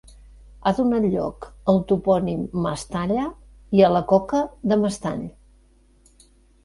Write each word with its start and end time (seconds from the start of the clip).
Ha 0.63 0.71
donat 0.77 1.03
lloc 1.15 1.45
al 1.73 1.77
topònim 1.91 2.41
Mestalla 2.67 3.27
i 3.81 3.85
a 3.89 3.93
la 3.97 4.05
coca 4.13 4.41
de 4.73 4.79
mestall. 4.87 5.25